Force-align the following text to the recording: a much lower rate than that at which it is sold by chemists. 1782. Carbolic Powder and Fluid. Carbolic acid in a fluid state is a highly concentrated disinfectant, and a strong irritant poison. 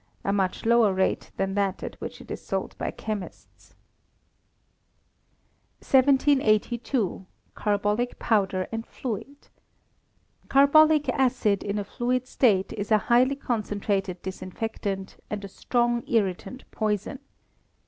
a 0.23 0.33
much 0.33 0.65
lower 0.65 0.91
rate 0.91 1.29
than 1.37 1.53
that 1.53 1.83
at 1.83 1.93
which 2.01 2.19
it 2.21 2.31
is 2.31 2.43
sold 2.43 2.75
by 2.79 2.89
chemists. 2.89 3.75
1782. 5.81 7.27
Carbolic 7.53 8.17
Powder 8.17 8.67
and 8.71 8.83
Fluid. 8.87 9.49
Carbolic 10.49 11.07
acid 11.09 11.61
in 11.61 11.77
a 11.77 11.83
fluid 11.83 12.25
state 12.25 12.73
is 12.73 12.89
a 12.91 12.97
highly 12.97 13.35
concentrated 13.35 14.19
disinfectant, 14.23 15.17
and 15.29 15.45
a 15.45 15.47
strong 15.47 16.01
irritant 16.09 16.63
poison. 16.71 17.19